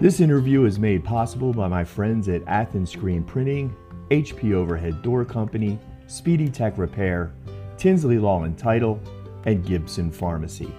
[0.00, 3.76] This interview is made possible by my friends at Athens Screen Printing,
[4.10, 7.34] HP Overhead Door Company, Speedy Tech Repair,
[7.76, 8.98] Tinsley Law and Title,
[9.44, 10.72] and Gibson Pharmacy.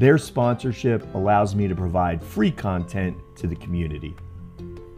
[0.00, 4.12] Their sponsorship allows me to provide free content to the community.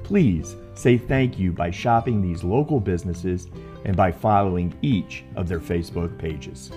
[0.04, 3.48] Please say thank you by shopping these local businesses
[3.84, 6.70] and by following each of their Facebook pages.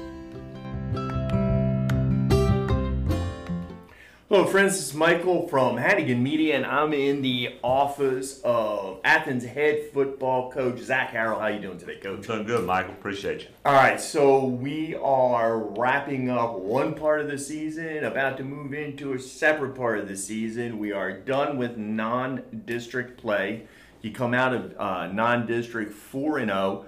[4.30, 4.74] Hello, friends.
[4.74, 10.52] This is Michael from Hannigan Media, and I'm in the office of Athens head football
[10.52, 11.40] coach Zac Harrell.
[11.40, 12.28] How you doing today, Coach?
[12.28, 12.92] Doing good, Michael.
[12.92, 13.48] Appreciate you.
[13.64, 18.74] All right, so we are wrapping up one part of the season, about to move
[18.74, 20.78] into a separate part of the season.
[20.78, 23.66] We are done with non-district play.
[24.02, 26.86] You come out of uh, non-district four and zero.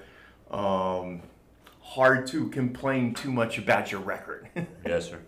[0.52, 1.22] Um,
[1.80, 4.50] hard to complain too much about your record.
[4.86, 5.20] Yes, sir.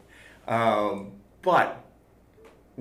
[0.46, 1.86] Um, but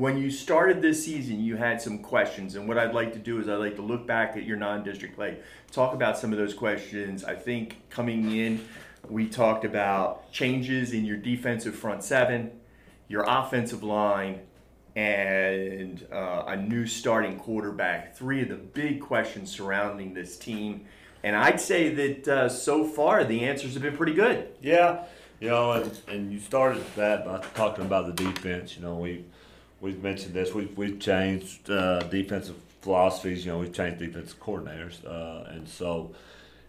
[0.01, 3.39] when you started this season, you had some questions, and what I'd like to do
[3.39, 5.37] is I'd like to look back at your non-district play,
[5.71, 7.23] talk about some of those questions.
[7.23, 8.67] I think coming in,
[9.11, 12.51] we talked about changes in your defensive front seven,
[13.09, 14.41] your offensive line,
[14.97, 18.17] and uh, a new starting quarterback.
[18.17, 20.87] Three of the big questions surrounding this team,
[21.23, 24.49] and I'd say that uh, so far the answers have been pretty good.
[24.63, 25.05] Yeah,
[25.41, 28.77] you know, and, and you started that by talking about the defense.
[28.77, 29.27] You know, we
[29.81, 30.55] we've mentioned this.
[30.55, 33.45] We've we've changed uh, defensive philosophies.
[33.45, 36.15] You know, we've changed defensive coordinators, uh, and so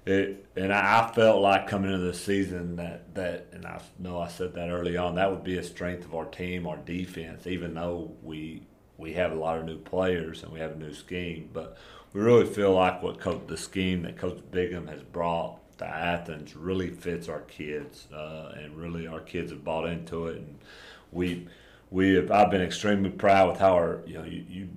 [0.05, 0.45] it.
[0.55, 4.53] And I, felt like coming into the season that that, and I know I said
[4.55, 5.15] that early on.
[5.15, 7.47] That would be a strength of our team, our defense.
[7.47, 8.63] Even though we
[8.97, 11.77] we have a lot of new players and we have a new scheme, but
[12.13, 16.89] we really feel like what the scheme that Coach Bigham has brought to Athens really
[16.89, 20.59] fits our kids, uh, and really our kids have bought into it, and
[21.11, 21.47] we
[21.91, 24.69] we have, I've been extremely proud with how our you know you, you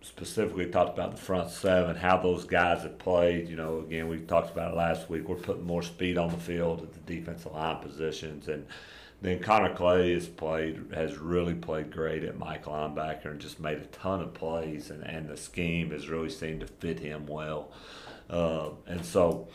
[0.00, 3.48] specifically talked about the front seven, how those guys have played.
[3.48, 5.28] You know, again we talked about it last week.
[5.28, 8.66] We're putting more speed on the field at the defensive line positions, and
[9.20, 13.78] then Connor Clay has played has really played great at Mike linebacker and just made
[13.78, 17.72] a ton of plays, and, and the scheme has really seemed to fit him well,
[18.30, 19.48] uh, and so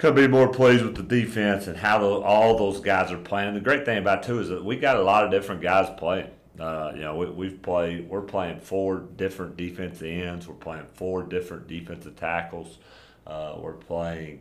[0.00, 3.52] could be more pleased with the defense and how the, all those guys are playing.
[3.52, 6.30] The great thing about too is that we got a lot of different guys playing.
[6.58, 8.08] Uh, you know, we, we've played.
[8.08, 10.48] We're playing four different defensive ends.
[10.48, 12.78] We're playing four different defensive tackles.
[13.26, 14.40] Uh, we're playing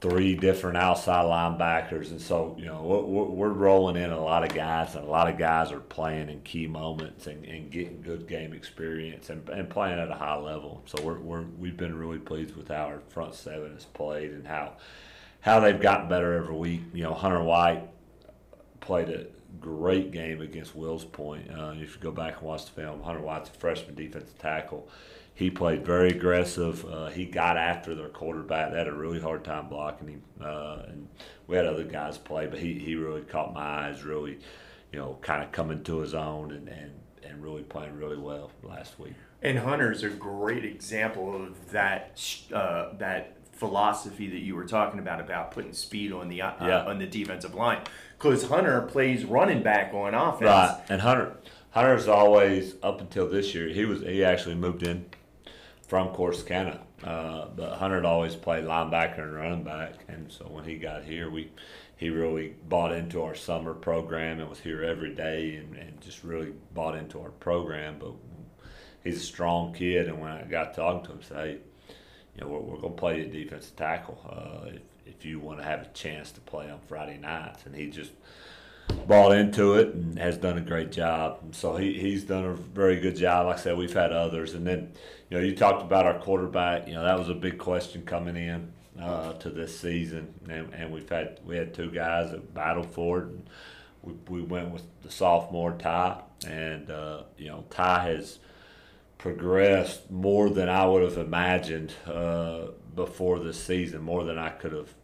[0.00, 4.54] three different outside linebackers, and so you know we're, we're rolling in a lot of
[4.54, 8.28] guys, and a lot of guys are playing in key moments and, and getting good
[8.28, 10.82] game experience and, and playing at a high level.
[10.86, 14.46] So we're, we're we've been really pleased with how our front seven has played and
[14.46, 14.74] how
[15.40, 16.82] how they've gotten better every week.
[16.92, 17.88] You know, Hunter White
[18.80, 19.26] played a
[19.60, 21.50] great game against Wills Point.
[21.50, 24.88] Uh, if you go back and watch the film, Hunter White's a freshman defensive tackle
[25.34, 26.84] he played very aggressive.
[26.86, 28.70] Uh, he got after their quarterback.
[28.70, 30.22] They had a really hard time blocking him.
[30.40, 31.08] Uh, and
[31.48, 34.38] we had other guys play, but he, he really caught my eyes, really,
[34.92, 36.92] you know, kind of coming to his own and, and,
[37.24, 39.14] and really playing really well last week.
[39.42, 42.22] And Hunter's a great example of that
[42.52, 46.84] uh, that philosophy that you were talking about about putting speed on the uh, yeah.
[46.84, 47.82] on the defensive line
[48.16, 50.42] because Hunter plays running back on offense.
[50.44, 51.36] Right, and Hunter
[51.72, 53.68] Hunter's always up until this year.
[53.68, 55.04] He was he actually moved in
[55.86, 56.80] from Corsicana.
[57.02, 61.30] Uh, but Hunter always played linebacker and running back, and so when he got here,
[61.30, 61.50] we
[61.96, 66.24] he really bought into our summer program and was here every day and, and just
[66.24, 67.96] really bought into our program.
[67.98, 68.12] But
[69.04, 71.58] he's a strong kid, and when I got talking to him, say, hey,
[72.34, 75.58] you know, we're, we're going to play you defensive tackle uh, if, if you want
[75.58, 77.64] to have a chance to play on Friday nights.
[77.64, 78.10] And he just
[79.06, 81.38] bought into it and has done a great job.
[81.42, 83.46] And so he, he's done a very good job.
[83.46, 84.54] Like I said, we've had others.
[84.54, 84.92] And then,
[85.34, 86.86] you know, you talked about our quarterback.
[86.86, 90.32] You know, that was a big question coming in uh, to this season.
[90.48, 93.24] And, and we've had we had two guys that battled for it.
[93.24, 93.50] And
[94.02, 96.20] we, we went with the sophomore Ty.
[96.46, 98.38] And, uh, you know, Ty has
[99.18, 104.72] progressed more than I would have imagined uh, before this season, more than I could
[104.72, 104.94] have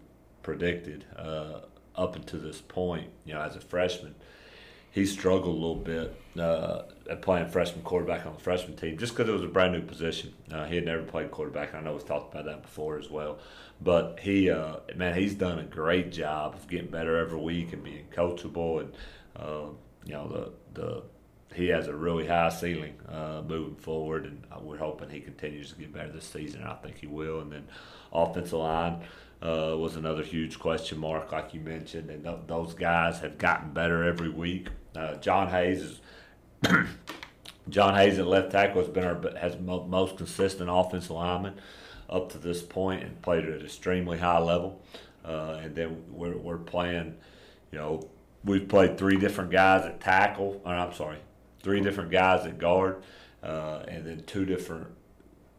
[0.44, 1.06] predicted.
[1.16, 1.62] Uh,
[1.96, 4.14] up until this point, you know, as a freshman,
[4.92, 9.14] he struggled a little bit uh, at playing freshman quarterback on the freshman team just
[9.14, 10.32] because it was a brand new position.
[10.50, 11.74] Uh, he had never played quarterback.
[11.74, 13.38] I know we've talked about that before as well.
[13.80, 17.82] But he, uh, man, he's done a great job of getting better every week and
[17.82, 18.80] being coachable.
[18.80, 18.92] And,
[19.36, 19.66] uh,
[20.04, 21.02] you know, the, the
[21.54, 25.78] he has a really high ceiling uh, moving forward, and we're hoping he continues to
[25.78, 26.62] get better this season.
[26.62, 27.40] I think he will.
[27.40, 27.64] And then
[28.12, 29.00] offensive line
[29.42, 33.72] uh, was another huge question mark, like you mentioned, and th- those guys have gotten
[33.72, 34.68] better every week.
[34.94, 35.98] Uh, John Hayes
[36.62, 36.76] has
[37.68, 41.54] John Hayes at left tackle has been our has most consistent offensive lineman
[42.08, 44.82] up to this point and played at an extremely high level.
[45.24, 47.16] Uh, and then we're, we're playing,
[47.70, 48.08] you know,
[48.44, 50.60] we've played three different guys at tackle.
[50.64, 51.18] Or I'm sorry,
[51.62, 53.02] three different guys at guard,
[53.42, 54.88] uh, and then two different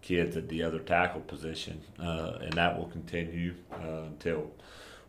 [0.02, 4.52] kids at the other tackle position, uh, and that will continue uh, until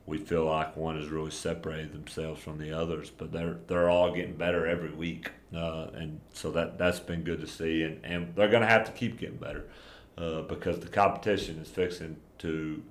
[0.06, 3.10] we feel like one has really separated themselves from the others.
[3.10, 7.40] But they're they're all getting better every week, uh, and so that that's been good
[7.40, 7.82] to see.
[7.82, 9.64] And, and they're going to have to keep getting better
[10.18, 12.82] uh, because the competition is fixing to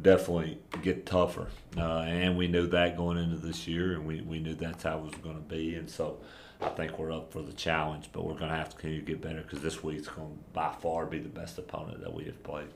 [0.00, 1.48] definitely get tougher.
[1.76, 4.98] Uh, and we knew that going into this year, and we, we knew that's how
[4.98, 5.74] it was going to be.
[5.74, 6.18] And so
[6.60, 9.06] I think we're up for the challenge, but we're going to have to continue to
[9.06, 12.24] get better because this week's going to by far be the best opponent that we
[12.24, 12.68] have played.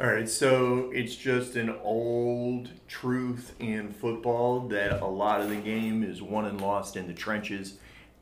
[0.00, 5.56] All right, so it's just an old truth in football that a lot of the
[5.56, 7.74] game is won and lost in the trenches.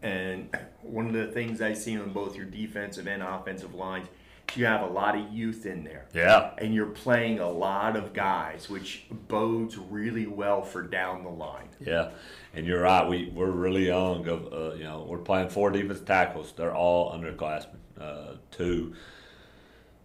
[0.03, 4.09] And one of the things I see on both your defensive and offensive lines,
[4.55, 6.05] you have a lot of youth in there.
[6.13, 6.51] Yeah.
[6.59, 11.71] And you're playing a lot of guys, which bodes really well for down the line.
[11.81, 12.11] Yeah,
[12.53, 13.09] and you're right.
[13.09, 14.29] We we're really young.
[14.29, 16.53] Of uh, you know, we're playing four defensive tackles.
[16.53, 17.79] They're all underclassmen.
[17.99, 18.93] Uh, two.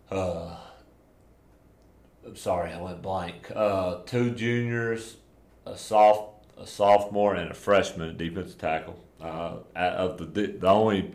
[0.10, 0.56] Uh,
[2.36, 3.52] Sorry, I went blank.
[3.54, 5.18] Uh, two juniors,
[5.66, 9.00] a soft a sophomore, and a freshman at defensive tackle.
[9.22, 11.14] Uh, of the the only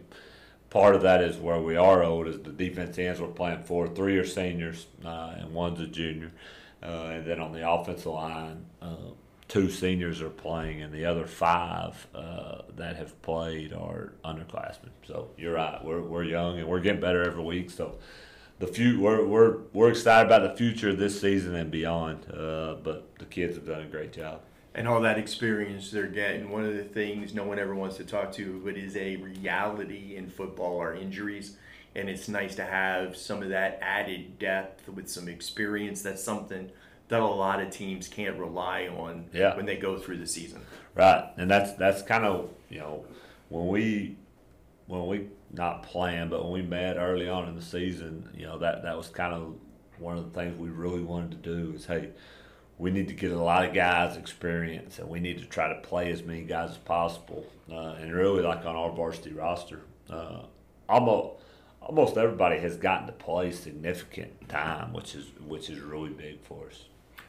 [0.70, 3.86] part of that is where we are old is the defense ends we're playing for.
[3.86, 6.32] Three are seniors, uh, and one's a junior.
[6.82, 8.96] Uh, and then on the offensive line, uh,
[9.46, 14.90] two seniors are playing, and the other five uh, that have played are underclassmen.
[15.06, 15.84] So you're right.
[15.84, 17.70] We're, we're young and we're getting better every week.
[17.70, 17.98] So
[18.62, 22.24] the few we're, we're we're excited about the future of this season and beyond.
[22.32, 24.40] Uh, but the kids have done a great job.
[24.72, 26.48] And all that experience they're getting.
[26.48, 30.14] One of the things no one ever wants to talk to, but is a reality
[30.14, 31.56] in football, are injuries.
[31.96, 36.00] And it's nice to have some of that added depth with some experience.
[36.02, 36.70] That's something
[37.08, 39.56] that a lot of teams can't rely on Yeah.
[39.56, 40.60] when they go through the season.
[40.94, 43.04] Right, and that's that's kind of you know
[43.48, 44.16] when we
[44.86, 48.58] when we not planned, but when we met early on in the season, you know
[48.58, 49.54] that that was kind of
[49.98, 52.10] one of the things we really wanted to do is hey,
[52.78, 55.80] we need to get a lot of guys experience, and we need to try to
[55.80, 60.42] play as many guys as possible, uh, and really like on our varsity roster, uh,
[60.88, 61.42] almost
[61.80, 66.68] almost everybody has gotten to play significant time, which is which is really big for
[66.68, 66.84] us.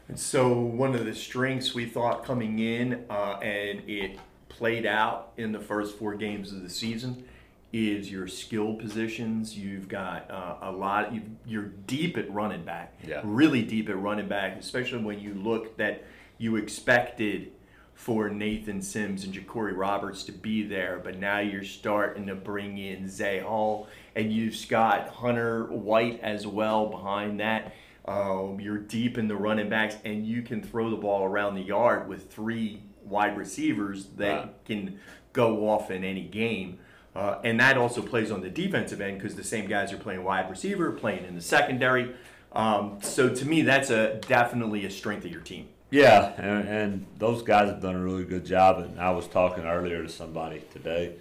[0.07, 5.31] And so, one of the strengths we thought coming in, uh, and it played out
[5.37, 7.25] in the first four games of the season,
[7.73, 9.57] is your skill positions.
[9.57, 11.13] You've got uh, a lot.
[11.13, 12.93] You've, you're deep at running back.
[13.05, 13.21] Yeah.
[13.23, 16.05] Really deep at running back, especially when you look that
[16.37, 17.51] you expected
[17.95, 22.77] for Nathan Sims and Ja'Cory Roberts to be there, but now you're starting to bring
[22.77, 27.73] in Zay Hall, and you've got Hunter White as well behind that.
[28.05, 31.61] Um, you're deep in the running backs, and you can throw the ball around the
[31.61, 34.99] yard with three wide receivers that can
[35.31, 36.79] go off in any game.
[37.15, 40.23] Uh, and that also plays on the defensive end because the same guys are playing
[40.23, 42.15] wide receiver, playing in the secondary.
[42.53, 45.67] Um, so to me, that's a definitely a strength of your team.
[45.91, 48.79] Yeah, and, and those guys have done a really good job.
[48.79, 51.15] And I was talking earlier to somebody today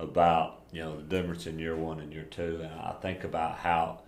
[0.00, 3.58] about you know the difference in year one and year two, and I think about
[3.58, 4.00] how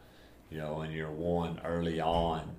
[0.50, 2.50] you know in year one early on,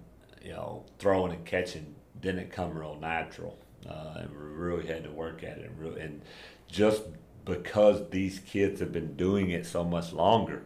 [0.41, 3.57] you know throwing and catching didn't come real natural,
[3.89, 5.69] uh, and we really had to work at it.
[5.69, 6.21] And, really, and
[6.69, 7.03] just
[7.49, 10.63] because these kids have been doing it so much longer,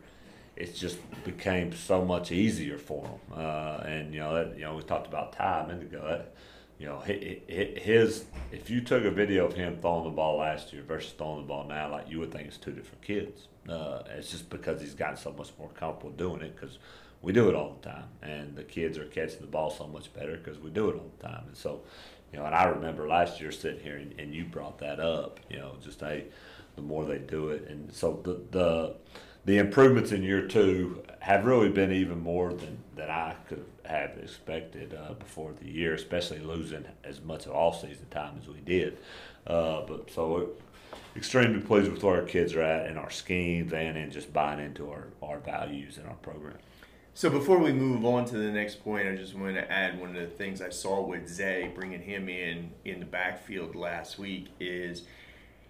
[0.56, 3.40] it just became so much easier for them.
[3.40, 6.04] Uh, and you know, that, you know, we talked about a minute ago.
[6.08, 6.34] That,
[6.80, 10.38] you know, hi- hi- his if you took a video of him throwing the ball
[10.38, 13.48] last year versus throwing the ball now, like you would think it's two different kids.
[13.70, 16.78] Uh, it's just because he's gotten so much more comfortable doing it because
[17.22, 20.14] we do it all the time, and the kids are catching the ball so much
[20.14, 21.44] better because we do it all the time.
[21.48, 21.82] And so,
[22.34, 25.40] you know, and I remember last year sitting here and, and you brought that up.
[25.50, 26.26] You know, just hey,
[26.76, 28.96] the more they do it, and so the the
[29.46, 34.12] the improvements in year two have really been even more than, than I could have
[34.18, 38.60] expected uh, before the year, especially losing as much of all season time as we
[38.62, 38.98] did.
[39.46, 40.48] Uh, but so we're
[41.16, 44.60] extremely pleased with where our kids are at in our schemes and in just buying
[44.60, 46.58] into our, our values and our program.
[47.14, 50.16] So before we move on to the next point, I just want to add one
[50.16, 54.48] of the things I saw with Zay bringing him in in the backfield last week
[54.60, 55.04] is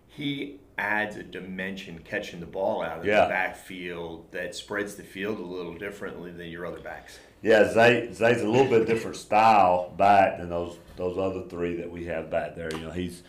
[0.07, 3.25] he adds a dimension catching the ball out of Yeah.
[3.25, 7.19] the backfield that spreads the field a little differently than your other backs.
[7.41, 11.91] Yeah, Zay Zay's a little bit different style back than those those other three that
[11.91, 12.71] we have back there.
[12.73, 13.21] You know, he's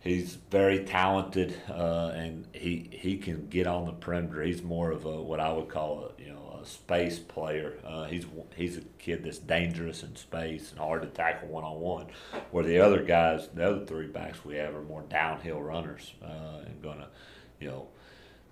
[0.00, 4.42] he's very talented, uh, and he he can get on the perimeter.
[4.42, 7.78] He's more of a what I would call a you know space player.
[7.86, 11.80] Uh, he's he's a kid that's dangerous in space and hard to tackle one on
[11.80, 12.06] one.
[12.50, 16.64] Where the other guys, the other three backs we have, are more downhill runners uh,
[16.66, 17.08] and gonna,
[17.60, 17.88] you know,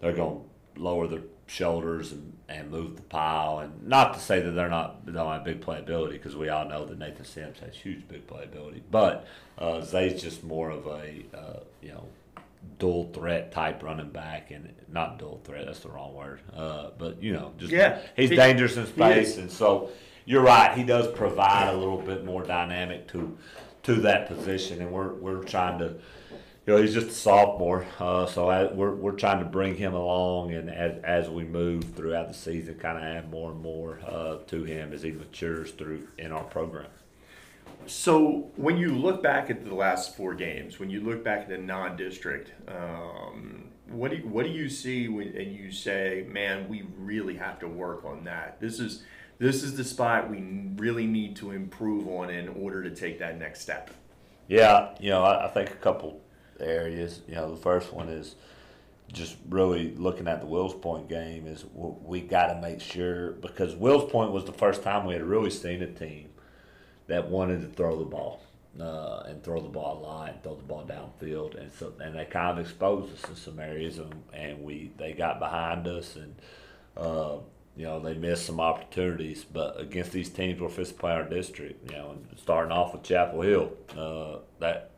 [0.00, 0.40] they're gonna
[0.76, 3.58] lower their shoulders and, and move the pile.
[3.58, 6.84] And not to say that they're not don't have big playability because we all know
[6.86, 9.26] that Nathan Sims has huge big playability, but
[9.58, 12.08] uh, Zay's just more of a uh, you know
[12.78, 17.22] dual threat type running back and not dual threat that's the wrong word uh, but
[17.22, 18.00] you know just Yeah.
[18.16, 19.90] he's He- dangerous in space and so
[20.24, 23.36] you're right he does provide a little bit more dynamic to
[23.84, 25.86] to that position and we're we're trying to
[26.66, 29.94] you know he's just a sophomore uh, so I, we're, we're trying to bring him
[29.94, 33.98] along and as, as we move throughout the season kind of add more and more
[34.06, 36.86] uh, to him as he matures through in our program
[37.86, 41.48] So when you look back at the last four games, when you look back at
[41.48, 46.68] the non-district, um, what do you, what do you see when and you say, man,
[46.68, 48.60] we really have to work on that.
[48.60, 49.02] This is
[49.38, 53.38] this is the spot we really need to improve on in order to take that
[53.38, 53.90] next step.
[54.46, 56.20] Yeah, you know, I, I think a couple
[56.60, 57.22] areas.
[57.26, 58.36] You know, the first one is
[59.12, 63.74] just really looking at the Wills Point game is we got to make sure because
[63.74, 66.28] Wills Point was the first time we had really seen a team
[67.12, 68.42] that wanted to throw the ball
[68.80, 72.16] uh, and throw the ball a lot and throw the ball downfield, and so and
[72.16, 76.16] they kind of exposed us in some areas, and, and we they got behind us
[76.16, 76.34] and.
[76.96, 77.38] Uh,
[77.74, 81.90] you know, they missed some opportunities, but against these teams we're to play our district,
[81.90, 84.90] you know, starting off with Chapel Hill, uh, that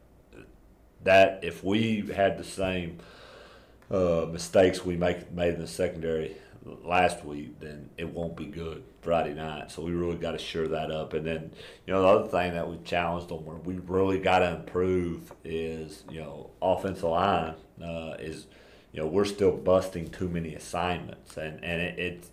[1.04, 2.99] that if we had the same
[3.92, 8.85] uh, mistakes we make made in the secondary last week, then it won't be good
[9.00, 9.71] Friday night.
[9.71, 11.12] So we really got to shore that up.
[11.12, 11.52] And then,
[11.87, 15.33] you know, the other thing that we challenged them where we really got to improve
[15.44, 18.47] is, you know, offensive line uh, is,
[18.92, 22.30] you know, we're still busting too many assignments, and and it, it's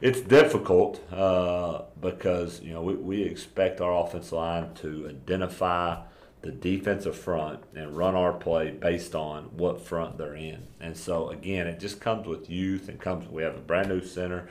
[0.00, 6.00] it's difficult uh, because you know we, we expect our offensive line to identify
[6.42, 10.66] the defensive front and run our play based on what front they're in.
[10.80, 13.28] And so again, it just comes with youth and comes.
[13.28, 14.48] We have a brand new center.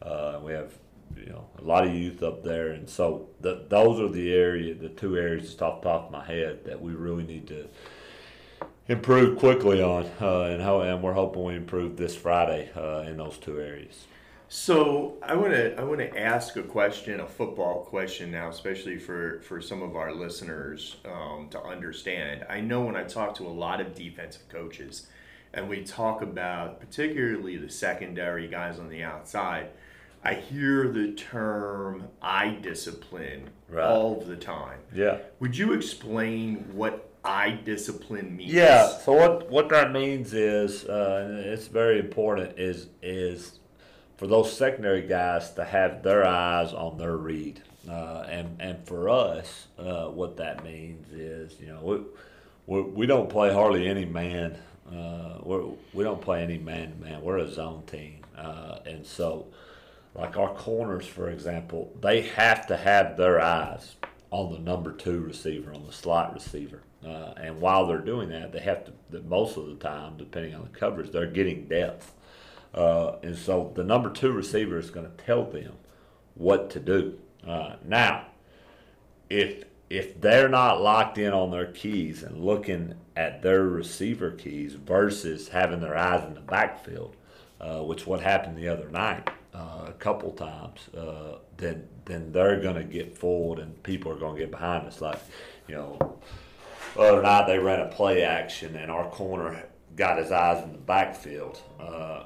[0.00, 0.72] Uh, we have
[1.16, 4.74] you know a lot of youth up there, and so the, those are the area,
[4.74, 7.68] the two areas just off the top of my head that we really need to
[8.88, 13.16] improve quickly on, uh, and how and we're hoping we improve this Friday uh, in
[13.16, 14.06] those two areas.
[14.54, 18.98] So I want to I want to ask a question, a football question now, especially
[18.98, 22.44] for for some of our listeners um, to understand.
[22.50, 25.06] I know when I talk to a lot of defensive coaches,
[25.54, 29.70] and we talk about particularly the secondary guys on the outside,
[30.22, 33.86] I hear the term "eye discipline" Right.
[33.86, 34.80] all the time.
[34.94, 35.20] Yeah.
[35.40, 38.52] Would you explain what eye discipline means?
[38.52, 38.86] Yeah.
[38.86, 43.60] So what what that means is, uh, it's very important, is is
[44.22, 47.60] for those secondary guys to have their eyes on their read,
[47.90, 52.02] uh, and and for us, uh, what that means is, you know, we
[52.68, 54.56] we, we don't play hardly any man.
[54.88, 57.20] Uh, we're, we don't play any man to man.
[57.20, 59.48] We're a zone team, uh, and so
[60.14, 63.96] like our corners, for example, they have to have their eyes
[64.30, 66.82] on the number two receiver, on the slot receiver.
[67.04, 70.62] Uh, and while they're doing that, they have to, most of the time, depending on
[70.62, 72.12] the coverage, they're getting depth.
[72.74, 75.72] Uh, and so the number two receiver is going to tell them
[76.34, 77.18] what to do.
[77.46, 78.26] Uh, now,
[79.28, 84.72] if if they're not locked in on their keys and looking at their receiver keys
[84.72, 87.14] versus having their eyes in the backfield,
[87.60, 92.60] uh, which what happened the other night uh, a couple times, uh, then then they're
[92.60, 95.00] going to get fooled and people are going to get behind us.
[95.00, 95.18] Like,
[95.68, 96.18] you know,
[96.94, 99.62] the other night they ran a play action and our corner
[99.94, 102.24] got his eyes in the backfield, uh,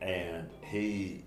[0.00, 1.24] and he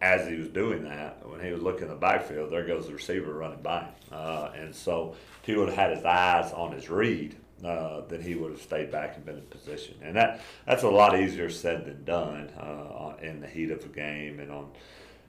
[0.00, 2.94] as he was doing that, when he was looking in the backfield, there goes the
[2.94, 3.94] receiver running by him.
[4.10, 8.20] Uh, and so if he would have had his eyes on his read, uh, then
[8.20, 9.94] he would have stayed back and been in position.
[10.02, 13.88] And that that's a lot easier said than done uh, in the heat of a
[13.88, 14.68] game and on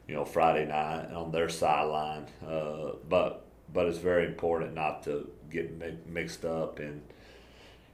[0.08, 2.26] you know Friday night on their sideline.
[2.46, 7.02] Uh, but but it's very important not to get mi- mixed up in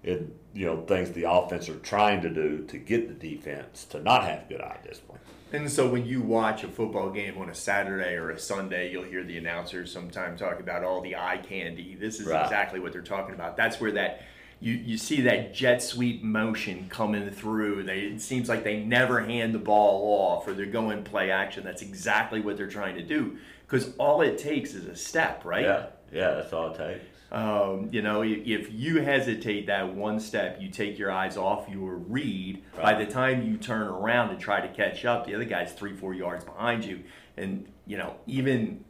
[0.04, 4.02] in you know things the offense are trying to do to get the defense to
[4.02, 5.20] not have good eye discipline.
[5.52, 9.04] And so when you watch a football game on a Saturday or a Sunday, you'll
[9.04, 11.96] hear the announcers sometimes talk about all the eye candy.
[11.96, 12.44] This is Right.
[12.44, 13.56] exactly what they're talking about.
[13.56, 14.24] That's where that
[14.60, 17.84] you, you see that jet sweep motion coming through.
[17.84, 21.64] They it seems like they never hand the ball off or they're going play action.
[21.64, 23.38] That's exactly what they're trying to do.
[23.68, 25.64] Because all it takes is a step, right?
[25.64, 27.06] Yeah, yeah, that's all it takes.
[27.34, 31.96] Um, you know, if, you hesitate that one step, you take your eyes off your
[31.96, 32.64] read.
[32.80, 35.96] By the time you turn around and try to catch up, the other guy's three,
[35.96, 37.04] four yards behind you.
[37.36, 38.86] And you know, even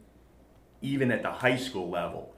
[0.82, 2.34] even at the high school level,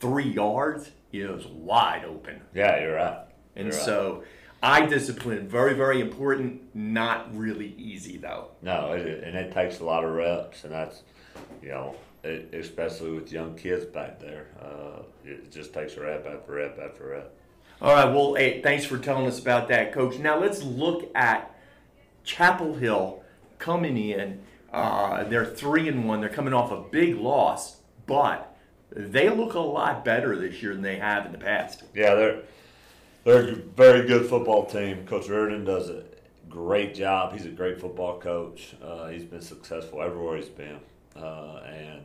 [0.00, 2.40] three yards is wide open.
[2.54, 3.18] Yeah, you're right.
[3.54, 3.84] And You're right.
[3.84, 4.24] so,
[4.62, 6.74] eye discipline very, very important.
[6.74, 8.48] Not really easy though.
[8.62, 11.02] No, it, and it takes a lot of reps, and that's,
[11.62, 16.52] you know, especially with young kids back there, uh, it just takes a rep after
[16.52, 17.34] rep after rep.
[17.82, 18.06] All right.
[18.06, 20.18] Well, hey, thanks for telling us about that, Coach.
[20.18, 21.54] Now let's look at
[22.24, 23.22] Chapel Hill
[23.58, 24.40] coming in.
[24.72, 26.20] Uh, they're three and one.
[26.20, 27.76] They're coming off a big loss,
[28.06, 28.56] but
[28.90, 31.82] they look a lot better this year than they have in the past.
[31.94, 32.42] Yeah, they're
[33.24, 35.06] they're a very good football team.
[35.06, 36.04] Coach Reardon does a
[36.48, 37.32] great job.
[37.32, 38.74] He's a great football coach.
[38.82, 40.78] Uh, he's been successful everywhere he's been,
[41.16, 42.02] uh, and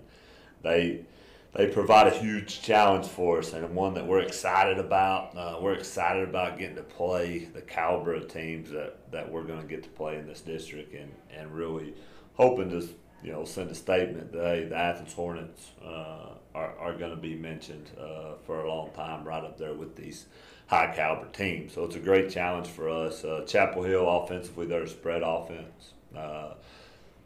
[0.61, 1.05] they
[1.53, 5.35] they provide a huge challenge for us and one that we're excited about.
[5.35, 9.61] Uh, we're excited about getting to play the caliber of teams that, that we're going
[9.61, 11.95] to get to play in this district, and, and really
[12.33, 12.87] hoping to
[13.23, 17.17] you know send a statement that hey, the Athens Hornets uh, are, are going to
[17.17, 20.27] be mentioned uh, for a long time, right up there with these
[20.67, 21.73] high caliber teams.
[21.73, 23.23] So it's a great challenge for us.
[23.23, 25.93] Uh, Chapel Hill offensively, they're a spread offense.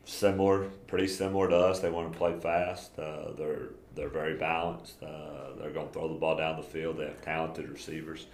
[0.05, 1.79] Similar, pretty similar to us.
[1.79, 2.97] They want to play fast.
[2.99, 5.01] Uh, they're they're very balanced.
[5.01, 6.97] Uh, they're going to throw the ball down the field.
[6.97, 8.25] They have talented receivers,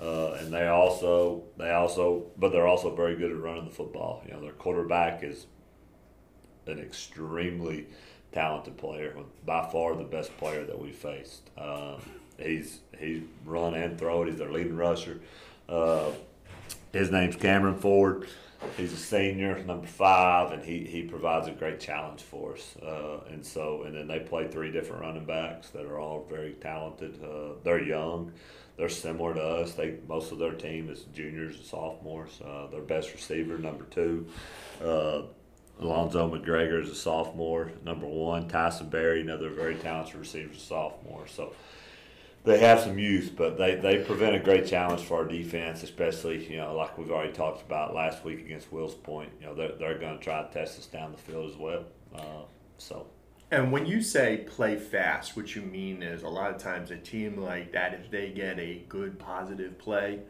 [0.00, 4.22] uh, and they also they also but they're also very good at running the football.
[4.26, 5.46] You know, their quarterback is
[6.66, 7.86] an extremely
[8.32, 9.14] talented player,
[9.44, 11.50] by far the best player that we faced.
[11.56, 12.00] Um,
[12.38, 14.28] he's he's run and throw it.
[14.30, 15.20] He's their leading rusher.
[15.68, 16.10] Uh,
[16.92, 18.26] his name's Cameron Ford.
[18.76, 22.76] He's a senior, number five, and he, he provides a great challenge for us.
[22.82, 26.52] Uh, and so, and then they play three different running backs that are all very
[26.54, 27.22] talented.
[27.22, 28.32] Uh, they're young.
[28.76, 29.74] They're similar to us.
[29.74, 32.40] They most of their team is juniors and sophomores.
[32.40, 34.26] Uh, their best receiver, number two,
[34.82, 35.22] uh,
[35.80, 37.72] Alonzo McGregor is a sophomore.
[37.84, 41.26] Number one, Tyson Berry, another very talented receiver, sophomore.
[41.26, 41.52] So
[42.44, 46.44] they have some youth, but they, they present a great challenge for our defense, especially,
[46.50, 49.30] you know, like we've already talked about last week against Wills Point.
[49.40, 51.84] You know, they're, they're going to try to test us down the field as well.
[52.14, 52.42] Uh,
[52.78, 53.06] so.
[53.52, 56.96] And when you say play fast, what you mean is a lot of times a
[56.96, 60.20] team like that, if they get a good positive play,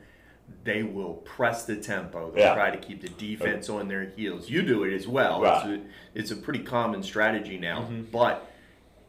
[0.64, 2.30] they will press the tempo.
[2.30, 2.54] They'll Yeah.
[2.54, 4.50] try to keep the defense on their heels.
[4.50, 5.40] You do it as well.
[5.40, 5.62] Right.
[5.64, 5.72] Mm-hmm.
[5.72, 8.51] It's, a, it's a pretty common strategy now, but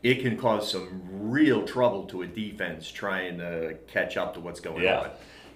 [0.03, 4.59] it can cause some real trouble to a defense trying to catch up to what's
[4.59, 5.09] going Yeah, on.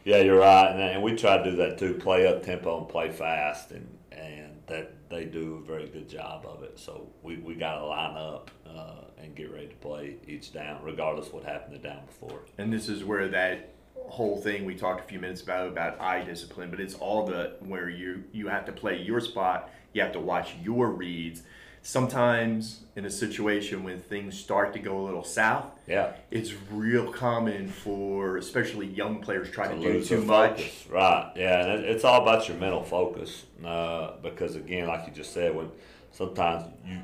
[0.05, 1.93] yeah, you're right, and, and we try to do that too.
[1.95, 6.45] Play up tempo and play fast, and and that they do a very good job
[6.45, 6.79] of it.
[6.79, 10.83] So we, we got to line up uh, and get ready to play each down,
[10.83, 12.41] regardless what happened the down before.
[12.57, 16.23] And this is where that whole thing we talked a few minutes about about eye
[16.23, 20.13] discipline, but it's all the where you you have to play your spot, you have
[20.13, 21.43] to watch your reads.
[21.87, 27.13] Sometimes in a situation when things start to go a little south, Yeah, it's real
[27.13, 30.57] common for especially young players try to, do lose too much.
[30.63, 30.87] focus.
[30.89, 31.31] Right.
[31.37, 33.45] Yeah, and it's all about your mental focus.
[33.63, 35.69] Uh, because again, like you just said, when
[36.11, 36.99] sometimes you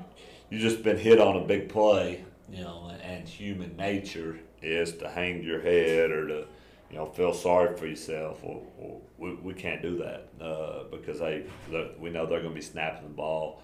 [0.49, 5.07] you just been hit on a big play, you know, and human nature is to
[5.09, 6.45] hang your head or to
[6.91, 8.41] you know feel sorry for yourself.
[8.43, 12.51] Or, or we, we can't do that uh, because they they- we know they're going
[12.53, 13.61] to be snapping the ball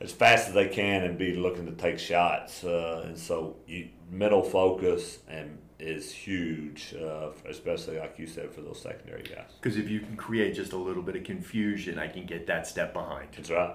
[0.00, 2.64] as fast as they can and be looking to take shots.
[2.64, 8.60] Uh, and so you, mental focus and is huge, uh, especially like you said for
[8.60, 9.50] those secondary guys.
[9.60, 12.66] Because if you can create just a little bit of confusion, I can get that
[12.66, 13.28] step behind.
[13.36, 13.74] That's right.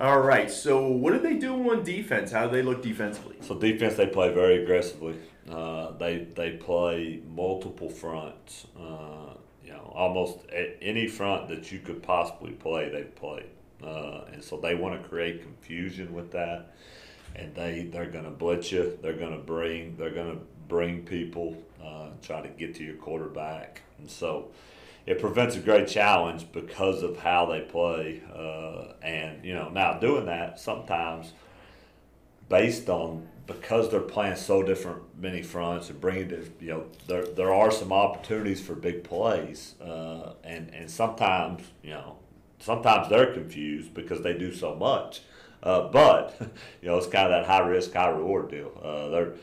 [0.00, 0.50] All right.
[0.50, 2.32] So what do they do on defense?
[2.32, 3.36] How do they look defensively?
[3.40, 5.16] So defense, they play very aggressively.
[5.48, 8.66] Uh, they they play multiple fronts.
[8.76, 10.38] Uh, you know, almost
[10.80, 13.44] any front that you could possibly play, they play.
[13.84, 16.74] Uh, and so they want to create confusion with that,
[17.36, 18.98] and they they're going to blitz you.
[19.02, 22.96] They're going to bring they're going to bring people, uh, try to get to your
[22.96, 24.48] quarterback, and so
[25.06, 28.22] it prevents a great challenge because of how they play.
[28.34, 31.32] Uh, and you know, now doing that sometimes
[32.48, 37.26] based on because they're playing so different many fronts and bringing to you know there
[37.26, 42.16] there are some opportunities for big plays uh, and and sometimes you know
[42.64, 45.22] sometimes they're confused because they do so much
[45.62, 46.36] uh, but
[46.82, 49.34] you know it's kind of that high risk high reward deal uh, they're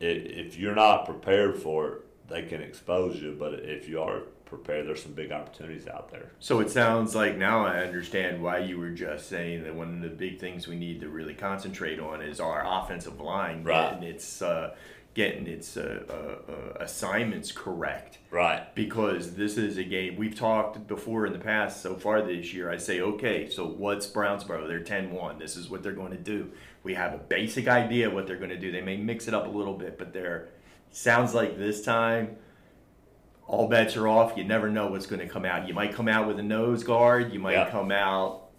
[0.00, 4.20] if you're not prepared for it they can expose you but if you are
[4.50, 8.58] prepared there's some big opportunities out there So it sounds like now I understand why
[8.58, 12.00] you were just saying that one of the big things we need to really concentrate
[12.00, 13.62] on is our offensive line.
[13.62, 13.92] Right.
[13.92, 14.74] And it's uh,
[15.14, 18.18] getting its uh, uh, uh, assignments correct.
[18.30, 18.72] Right.
[18.74, 22.70] Because this is a game we've talked before in the past so far this year.
[22.70, 24.68] I say, okay, so what's Brownsboro?
[24.68, 25.38] They're 10 1.
[25.38, 26.50] This is what they're going to do.
[26.84, 28.70] We have a basic idea what they're going to do.
[28.70, 30.48] They may mix it up a little bit, but they're
[30.92, 32.36] sounds like this time
[33.46, 34.36] all bets are off.
[34.36, 35.66] You never know what's going to come out.
[35.66, 37.32] You might come out with a nose guard.
[37.32, 37.68] You might Yeah.
[37.70, 38.49] come out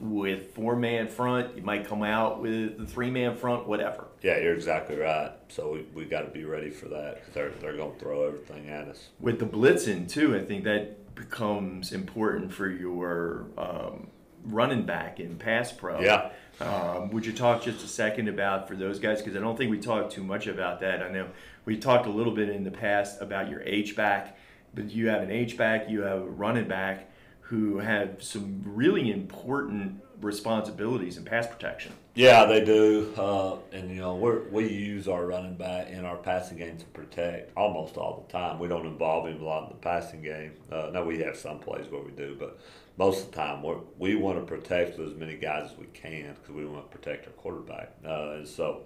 [0.00, 1.56] with four man front.
[1.56, 3.66] You might come out with the three man front.
[3.66, 4.06] Whatever.
[4.22, 5.32] Yeah, you're exactly right.
[5.48, 8.26] So we, we got to be ready for that because they're, they're going to throw
[8.26, 9.08] everything at us.
[9.20, 14.08] With the blitzing too, I think that becomes important for your um,
[14.44, 16.00] running back in pass pro.
[16.00, 16.30] Yeah.
[16.60, 19.20] Um, would you talk just a second about for those guys?
[19.20, 21.02] Because I don't think we talked too much about that.
[21.02, 21.28] I know
[21.64, 24.36] we talked a little bit in the past about your H back,
[24.74, 27.10] but you have an H back, you have a running back
[27.48, 31.92] who have some really important responsibilities in pass protection.
[32.14, 33.14] Yeah, they do.
[33.16, 36.84] Uh, and, you know, we're, we use our running back in our passing game to
[36.86, 38.58] protect almost all the time.
[38.58, 40.52] We don't involve him a lot in the passing game.
[40.70, 42.58] Uh, now, we have some plays where we do, but
[42.98, 43.64] most of the time
[43.98, 47.26] we want to protect as many guys as we can because we want to protect
[47.26, 47.92] our quarterback.
[48.04, 48.82] Uh, and so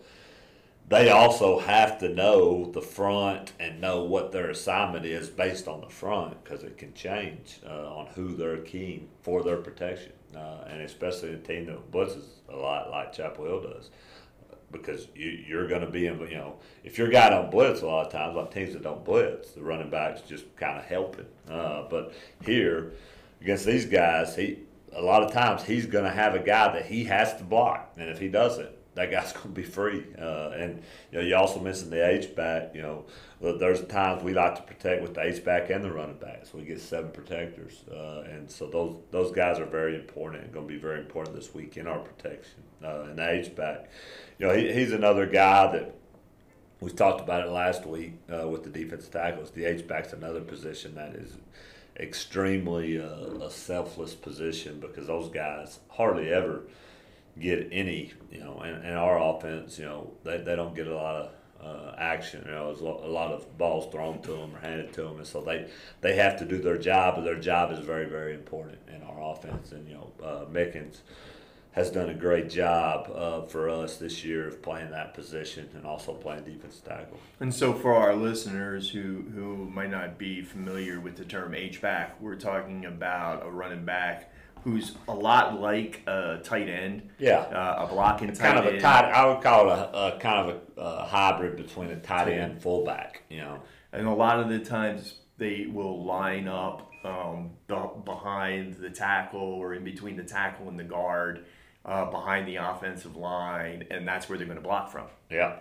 [0.89, 5.81] they also have to know the front and know what their assignment is based on
[5.81, 10.13] the front because it can change uh, on who they're keying for their protection.
[10.37, 13.91] Uh, and especially a team that blitzes a lot like Chapel Hill does.
[14.71, 17.87] Because you, you're going to be in, you know, if your guy don't blitz a
[17.87, 21.27] lot of times on teams that don't blitz, the running back's just kind of helping.
[21.51, 22.15] Uh, but
[22.45, 22.93] here,
[23.43, 24.61] against these guys, he
[24.95, 27.93] a lot of times he's going to have a guy that he has to block,
[27.97, 30.05] and if he doesn't, that guy's going to be free.
[30.19, 32.75] Uh, and you know, you also mentioned the H back.
[32.75, 33.05] You know,
[33.41, 36.59] there's times we like to protect with the H back and the running back, so
[36.59, 40.67] we get seven protectors, uh, and so those those guys are very important and going
[40.67, 42.63] to be very important this week in our protection.
[42.85, 43.91] Uh, and the H back,
[44.39, 45.95] you know, he, he's another guy that.
[46.81, 49.53] We talked about it last week uh, with the defensive tackles.
[49.53, 51.37] The H back's another position that is
[51.97, 56.63] extremely uh, a selfless position because those guys hardly ever
[57.39, 60.95] get any, you know, in, in our offense, you know, they, they don't get a
[60.95, 61.31] lot of
[61.65, 62.43] uh, action.
[62.45, 65.27] You know, there's a lot of balls thrown to them or handed to them, and
[65.27, 65.69] so they
[66.01, 69.33] they have to do their job, but their job is very very important in our
[69.33, 69.73] offense.
[69.73, 70.99] And you know, uh, Mickens
[71.73, 75.87] has done a great job uh, for us this year of playing that position and
[75.87, 77.19] also playing defensive tackle.
[77.41, 81.81] And so, for our listeners who, who might not be familiar with the term H
[81.81, 84.32] back, we're talking about a running back
[84.65, 87.11] who's a lot like a tight end.
[87.19, 87.41] Yeah.
[87.41, 88.77] Uh, a blocking tight kind of end.
[88.77, 89.11] a tight.
[89.11, 92.53] I would call it a, a kind of a, a hybrid between a tight end
[92.53, 93.23] and fullback.
[93.29, 93.63] You know.
[93.93, 99.75] And a lot of the times they will line up um, behind the tackle or
[99.75, 101.45] in between the tackle and the guard,
[101.85, 105.07] uh, behind the offensive line, and that's where they're going to block from.
[105.31, 105.57] Yeah,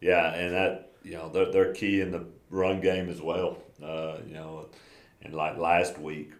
[0.00, 3.58] yeah, and that you know they're they're key in the run game as well.
[3.82, 4.66] Uh, you know,
[5.22, 6.32] and like last week,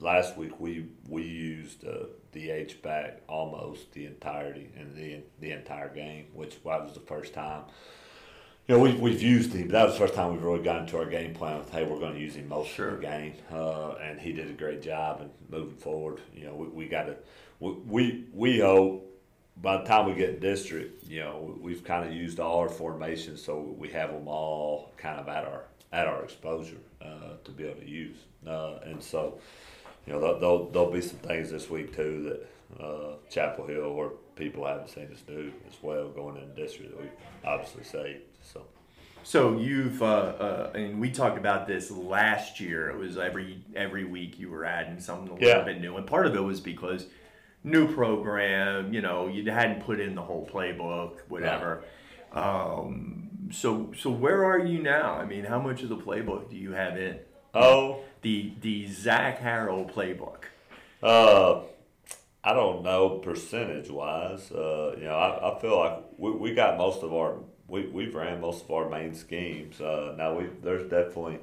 [0.00, 5.52] last week we we used uh, the H back almost the entirety and the the
[5.52, 7.62] entire game, which was the first time.
[8.68, 9.68] You know, we, we've used him.
[9.68, 11.84] but That was the first time we've really got into our game plan with, hey,
[11.84, 12.88] we're going to use him most Sure.
[12.88, 13.34] of the game.
[13.52, 15.20] Uh, and he did a great job.
[15.20, 17.14] And moving forward, you know, we, we got to,
[17.60, 19.06] we, we, we hope
[19.62, 23.40] by the time we get district, you know, we've kind of used all our formations,
[23.40, 27.64] so we have them all kind of at our at our exposure uh, to be
[27.68, 28.16] able to use.
[28.44, 29.38] Uh, and so,
[30.06, 32.38] you know, there'll, there'll, be some things this week too
[32.78, 36.92] that uh, Chapel Hill or people haven't seen us do as well going into district
[36.92, 37.08] that we
[37.44, 38.22] obviously saved.
[38.42, 38.62] So.
[39.22, 42.90] So you've, uh, uh, and we talked about this last year.
[42.90, 45.64] It was every every week you were adding something a little Yeah.
[45.64, 47.08] bit new, and part of it was because
[47.64, 48.94] new program.
[48.94, 51.82] You know, you hadn't put in the whole playbook, whatever.
[52.32, 55.14] Um, so so where are you now?
[55.14, 57.18] I mean, how much of the playbook do you have in
[57.56, 60.44] Oh, the the Zac Harrell playbook?
[61.02, 61.62] Uh,
[62.44, 64.52] I don't know percentage wise.
[64.52, 68.14] Uh, you know, I, I feel like we, we got most of our we we've
[68.14, 69.80] ran most of our main schemes.
[69.80, 71.38] Uh, now we there's definitely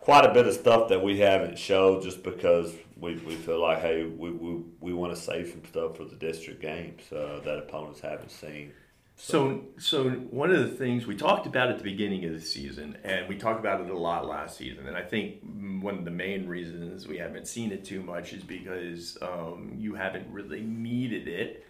[0.00, 3.80] quite a bit of stuff that we haven't showed just because we, we feel like
[3.80, 7.58] hey we, we, we want to save some stuff for the district games uh, that
[7.58, 8.72] opponents haven't seen.
[9.18, 12.98] So, so one of the things we talked about at the beginning of the season,
[13.02, 15.36] and we talked about it a lot last season, and I think
[15.82, 19.94] one of the main reasons we haven't seen it too much is because um, you
[19.94, 21.64] haven't really needed it.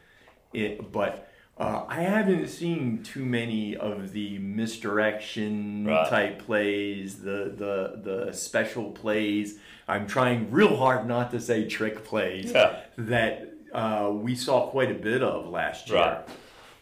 [0.53, 6.09] it but uh, I haven't seen too many of the misdirection Right.
[6.09, 9.59] type plays, the the the special plays.
[9.87, 12.81] I'm trying real hard not to say trick plays Yeah.
[12.99, 15.99] that uh, we saw quite a bit of last year.
[15.99, 16.29] Right.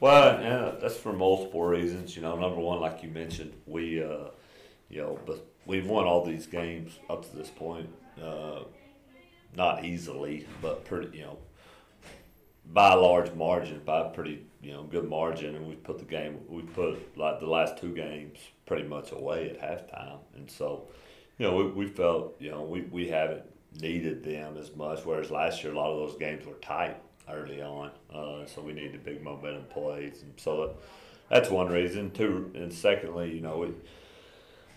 [0.00, 2.16] Well, yeah, that's for multiple reasons.
[2.16, 4.28] You know, number one, like you mentioned, we, uh,
[4.90, 7.88] you know, but we've won all these games up to this point.
[8.20, 8.60] Uh,
[9.56, 11.38] not easily, but pretty, you know,
[12.72, 15.54] by a large margin, by a pretty, you know, good margin.
[15.54, 19.50] And we put the game, we put like the last two games pretty much away
[19.50, 20.18] at halftime.
[20.34, 20.88] And so,
[21.38, 23.44] you know, we, we felt, you know, we, we haven't
[23.80, 25.04] needed them as much.
[25.04, 27.90] Whereas last year, a lot of those games were tight early on.
[28.12, 30.22] Uh, so we needed big momentum plays.
[30.22, 30.76] And so that,
[31.30, 32.10] that's one reason.
[32.10, 33.74] Two, and secondly, you know, we,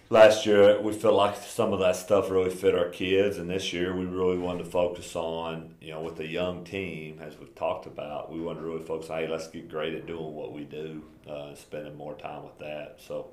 [0.10, 3.74] last year we felt like some of that stuff really fit our kids and this
[3.74, 7.54] year we really wanted to focus on you know with a young team as we've
[7.56, 10.64] talked about we wanted to really focus hey let's get great at doing what we
[10.64, 13.28] do uh, spending more time with that so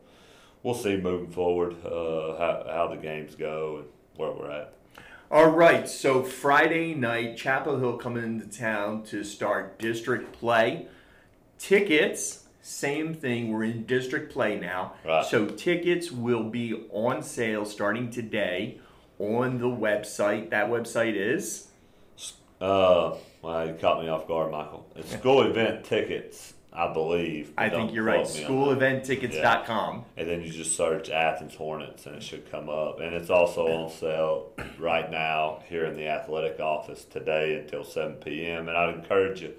[0.65, 4.75] we'll see moving forward uh, how, how the games go and where we're at
[5.31, 10.87] all right so friday night chapel hill coming into town to start district play
[11.59, 13.53] tickets same thing.
[13.53, 14.95] We're in district play now.
[15.05, 15.27] Right.
[15.27, 18.81] So tickets will be on sale starting today
[19.19, 20.49] on the website.
[20.49, 21.69] That website is?
[22.63, 24.89] Uh, well, you caught me off guard, Michael.
[24.97, 27.53] It's school event tickets, I believe.
[27.57, 28.27] I think you're right.
[28.27, 29.97] Schooleventtickets.com.
[29.97, 30.23] Yeah.
[30.23, 32.99] And then you just search Athens Hornets and it should come up.
[32.99, 38.15] And it's also on sale right now here in the athletic office today until 7
[38.17, 38.69] p.m.
[38.69, 39.55] And I'd encourage you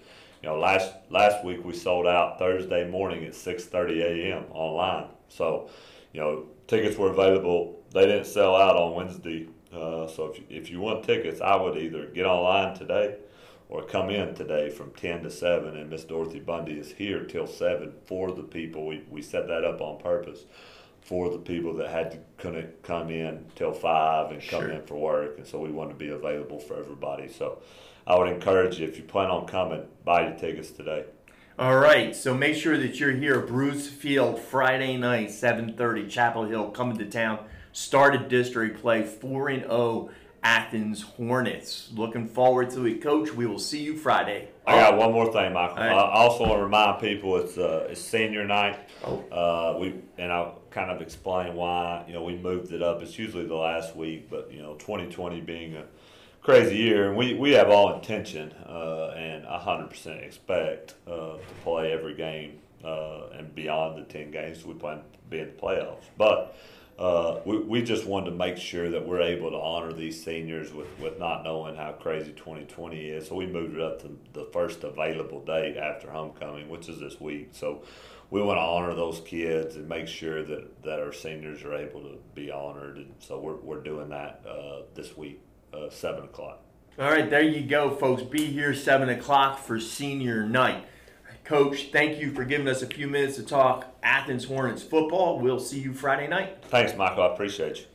[0.45, 4.43] you know, last last week we sold out Thursday morning at 6:30 a.m.
[4.51, 5.07] online.
[5.27, 5.71] So,
[6.13, 7.81] you know, tickets were available.
[7.91, 9.47] They didn't sell out on Wednesday.
[9.73, 13.15] Uh, so if you, if you want tickets, I would either get online today
[13.69, 17.47] or come in today from 10 to 7 and Miss Dorothy Bundy is here till
[17.47, 20.45] 7 for the people we, we set that up on purpose
[21.01, 24.69] for the people that had to couldn't come in till 5 and come Sure.
[24.69, 27.59] in for work and so we want to be available for everybody so
[28.07, 31.05] I would encourage you if you plan on coming, buy your tickets today.
[31.57, 36.69] All right, so make sure that you're here, Bruce Field, Friday night, 7:30, Chapel Hill,
[36.69, 37.39] coming to town.
[37.71, 40.09] Started district play, four and zero,
[40.45, 41.89] Athens Hornets.
[41.95, 43.33] Looking forward to it, Coach.
[43.33, 44.49] We will see you Friday.
[44.67, 45.77] I got one more thing, Michael.
[45.77, 45.91] Right.
[45.91, 48.77] I also want to remind people it's uh, it's senior night.
[49.03, 49.23] Oh.
[49.31, 52.05] Uh, we and I'll kind of explain why.
[52.07, 53.01] You know, we moved it up.
[53.01, 55.85] It's usually the last week, but you know, 2020 being a
[56.43, 61.53] crazy year, and we, we have all intention uh, and hundred percent expect uh, to
[61.63, 65.53] play every game uh, and beyond the ten games we plan to be in the
[65.53, 66.05] playoffs.
[66.19, 66.55] But
[66.97, 70.71] uh, we, we just wanted to make sure that we're able to honor these seniors
[70.71, 73.27] with, with not knowing how crazy 2020 is.
[73.27, 77.19] So we moved it up to the first available date after homecoming, which is this
[77.19, 77.49] week.
[77.51, 77.83] So
[78.29, 82.01] we want to honor those kids and make sure that, that our seniors are able
[82.01, 82.95] to be honored.
[82.95, 85.41] And so we're, we're doing that uh, this week,
[85.73, 86.61] uh, 7 o'clock.
[86.97, 88.23] All right, there you go, folks.
[88.23, 90.85] Be here 7 o'clock for senior night.
[91.45, 95.39] Coach, thank you for giving us a few minutes to talk Athens Hornets football.
[95.39, 96.57] We'll see you Friday night.
[96.63, 97.21] Thanks, Michael.
[97.21, 97.85] I appreciate you.